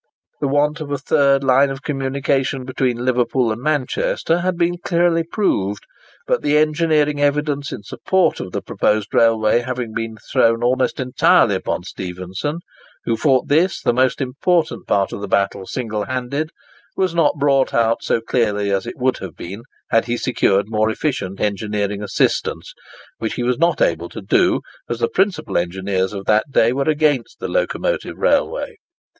The 0.39 0.47
want 0.47 0.81
of 0.81 0.89
a 0.89 0.97
third 0.97 1.43
line 1.43 1.69
of 1.69 1.83
communication 1.83 2.65
between 2.65 3.05
Liverpool 3.05 3.51
and 3.51 3.61
Manchester 3.61 4.39
had 4.39 4.57
been 4.57 4.79
clearly 4.83 5.21
proved; 5.23 5.83
but 6.25 6.41
the 6.41 6.57
engineering 6.57 7.21
evidence 7.21 7.71
in 7.71 7.83
support 7.83 8.39
of 8.39 8.51
the 8.51 8.63
proposed 8.63 9.13
railway 9.13 9.59
having 9.59 9.93
been 9.93 10.17
thrown 10.31 10.63
almost 10.63 10.99
entirely 10.99 11.53
upon 11.53 11.83
Stephenson, 11.83 12.61
who 13.05 13.15
fought 13.15 13.47
this, 13.47 13.79
the 13.79 13.93
most 13.93 14.21
important 14.21 14.87
part 14.87 15.13
of 15.13 15.21
the 15.21 15.27
battle, 15.27 15.67
single 15.67 16.05
handed, 16.05 16.49
was 16.97 17.13
not 17.13 17.37
brought 17.37 17.71
out 17.71 18.01
so 18.01 18.19
clearly 18.21 18.71
as 18.71 18.87
it 18.87 18.97
would 18.97 19.19
have 19.19 19.35
been, 19.35 19.61
had 19.91 20.05
he 20.05 20.17
secured 20.17 20.65
more 20.67 20.89
efficient 20.89 21.39
engineering 21.39 22.01
assistance—which 22.01 23.35
he 23.35 23.43
was 23.43 23.59
not 23.59 23.79
able 23.83 24.09
to 24.09 24.21
do, 24.23 24.61
as 24.89 24.97
the 24.97 25.07
principal 25.07 25.59
engineers 25.59 26.11
of 26.11 26.25
that 26.25 26.45
day 26.49 26.73
were 26.73 26.89
against 26.89 27.37
the 27.39 27.47
locomotive 27.47 28.17
railway. 28.17 28.77